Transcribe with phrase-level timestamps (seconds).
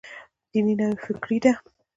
[0.51, 1.51] دیني نوفکري دی.